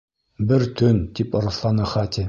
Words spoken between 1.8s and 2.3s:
Хати.